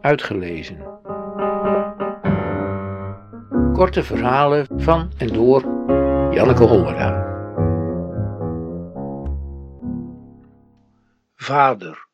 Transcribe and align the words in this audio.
Uitgelezen. 0.00 0.78
Korte 3.72 4.02
verhalen 4.02 4.66
van 4.76 5.10
en 5.18 5.26
door 5.26 5.60
Janneke 6.34 6.64
Hollera. 6.64 7.28
Vader. 11.34 12.08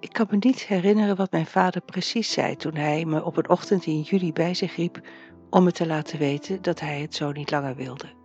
Ik 0.00 0.12
kan 0.12 0.26
me 0.30 0.36
niet 0.40 0.66
herinneren 0.66 1.16
wat 1.16 1.30
mijn 1.30 1.46
vader 1.46 1.80
precies 1.80 2.32
zei 2.32 2.56
toen 2.56 2.74
hij 2.74 3.04
me 3.04 3.24
op 3.24 3.36
een 3.36 3.48
ochtend 3.48 3.86
in 3.86 4.00
juli 4.00 4.32
bij 4.32 4.54
zich 4.54 4.76
riep 4.76 5.00
om 5.50 5.64
me 5.64 5.72
te 5.72 5.86
laten 5.86 6.18
weten 6.18 6.62
dat 6.62 6.80
hij 6.80 7.00
het 7.00 7.14
zo 7.14 7.32
niet 7.32 7.50
langer 7.50 7.74
wilde. 7.74 8.23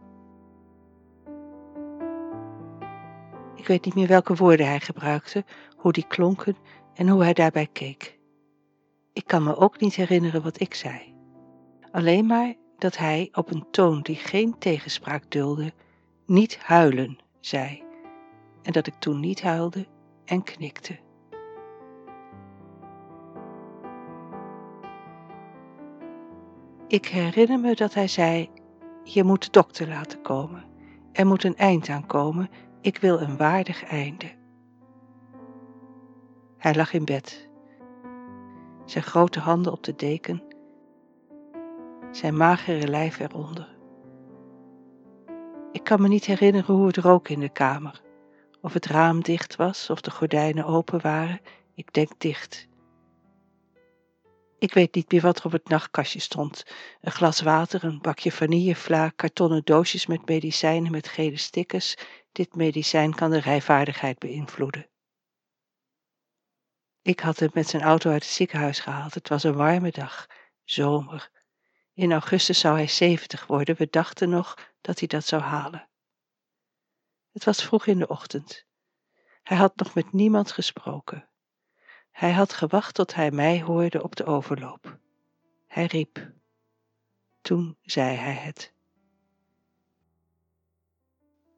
Ik 3.60 3.68
weet 3.68 3.86
niet 3.86 3.96
meer 3.96 4.08
welke 4.08 4.36
woorden 4.36 4.66
hij 4.68 4.80
gebruikte, 4.80 5.46
hoe 5.76 5.92
die 5.92 6.08
klonken 6.08 6.58
en 6.94 7.08
hoe 7.08 7.24
hij 7.24 7.34
daarbij 7.34 7.68
keek. 7.68 8.20
Ik 9.14 9.28
kan 9.28 9.44
me 9.44 9.56
ook 9.58 9.80
niet 9.80 9.96
herinneren 9.96 10.44
wat 10.44 10.60
ik 10.60 10.74
zei. 10.74 11.16
Alleen 11.92 12.26
maar 12.26 12.54
dat 12.78 12.98
hij 12.98 13.30
op 13.32 13.52
een 13.52 13.66
toon 13.72 14.02
die 14.02 14.16
geen 14.16 14.58
tegenspraak 14.58 15.32
dulde, 15.32 15.74
niet 16.26 16.58
huilen 16.58 17.18
zei, 17.40 17.84
en 18.64 18.72
dat 18.72 18.88
ik 18.88 18.94
toen 19.00 19.20
niet 19.20 19.42
huilde 19.42 19.88
en 20.26 20.44
knikte. 20.44 21.00
Ik 26.88 27.06
herinner 27.06 27.60
me 27.60 27.76
dat 27.76 27.94
hij 27.94 28.07
zei: 28.07 28.50
Je 29.04 29.24
moet 29.24 29.44
de 29.44 29.52
dokter 29.52 29.88
laten 29.88 30.21
komen. 30.21 30.64
Er 31.12 31.28
moet 31.28 31.44
een 31.44 31.57
eind 31.57 31.90
aan 31.90 32.06
komen. 32.06 32.50
Ik 32.81 32.97
wil 32.97 33.22
een 33.22 33.38
waardig 33.38 33.84
einde. 33.84 34.31
Hij 36.58 36.76
lag 36.76 36.94
in 36.94 37.06
bed, 37.06 37.50
zijn 38.86 39.04
grote 39.04 39.40
handen 39.40 39.72
op 39.72 39.84
de 39.84 39.95
deken, 39.95 40.44
zijn 42.12 42.38
magere 42.38 42.88
lijf 42.88 43.20
eronder. 43.20 43.78
Ik 45.72 45.84
kan 45.84 46.02
me 46.02 46.08
niet 46.08 46.26
herinneren 46.26 46.76
hoe 46.76 46.88
het 46.88 46.98
rook 46.98 47.30
in 47.30 47.39
de 47.39 47.50
kamer, 47.50 48.02
of 48.62 48.73
het 48.73 48.86
raam 48.86 49.23
dicht 49.23 49.56
was 49.56 49.89
of 49.89 50.02
de 50.02 50.11
gordijnen 50.11 50.66
open 50.66 51.02
waren. 51.02 51.39
Ik 51.73 51.94
denk 51.94 52.11
dicht. 52.17 52.69
Ik 54.60 54.74
weet 54.74 54.96
niet 54.96 55.12
meer 55.12 55.22
wat 55.22 55.40
er 55.40 55.46
op 55.46 55.52
het 55.52 55.70
nachtkastje 55.70 56.20
stond. 56.20 56.64
Een 57.02 57.12
glas 57.12 57.42
water, 57.42 57.84
een 57.84 58.02
bakje 58.02 58.32
vanillevla, 58.32 59.10
kartonnen 59.10 59.64
doosjes 59.64 60.06
met 60.06 60.28
medicijnen 60.28 60.92
met 60.92 61.08
gele 61.08 61.38
stickers. 61.38 61.96
Dit 62.32 62.56
medicijn 62.56 63.16
kan 63.16 63.32
de 63.32 63.40
rijvaardigheid 63.40 64.20
beïnvloeden. 64.20 64.90
Ik 67.02 67.20
had 67.20 67.40
hem 67.40 67.50
met 67.54 67.68
zijn 67.68 67.82
auto 67.82 68.12
uit 68.12 68.24
het 68.24 68.32
ziekenhuis 68.32 68.80
gehaald. 68.80 69.14
Het 69.14 69.30
was 69.30 69.44
een 69.44 69.56
warme 69.56 69.92
dag, 69.92 70.28
zomer. 70.64 71.30
In 71.94 72.12
augustus 72.12 72.60
zou 72.60 72.76
hij 72.76 72.88
zeventig 72.88 73.48
worden. 73.48 73.76
We 73.76 73.88
dachten 73.90 74.30
nog 74.30 74.73
dat 74.82 75.00
hij 75.00 75.08
dat 75.08 75.26
zou 75.26 75.42
halen. 75.42 75.90
Het 77.32 77.44
was 77.44 77.64
vroeg 77.64 77.86
in 77.86 78.00
de 78.00 78.08
ochtend. 78.08 78.66
Hij 79.44 79.58
had 79.58 79.76
nog 79.76 79.94
met 79.94 80.14
niemand 80.14 80.52
gesproken. 80.52 81.29
Hij 82.20 82.31
had 82.31 82.53
gewacht 82.53 82.95
tot 82.95 83.16
hij 83.16 83.31
mij 83.31 83.62
hoorde 83.62 84.03
op 84.03 84.16
de 84.16 84.25
overloop. 84.25 84.98
Hij 85.67 85.86
riep. 85.86 86.31
Toen 87.42 87.78
zei 87.81 88.16
hij 88.16 88.34
het. 88.34 88.73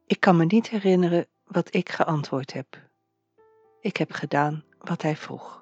Ik 0.06 0.20
kan 0.20 0.36
me 0.36 0.44
niet 0.44 0.68
herinneren 0.68 1.26
wat 1.44 1.74
ik 1.74 1.88
geantwoord 1.88 2.52
heb. 2.52 2.90
Ik 3.80 3.96
heb 3.96 4.12
gedaan 4.12 4.64
wat 4.78 5.02
hij 5.02 5.16
vroeg. 5.16 5.61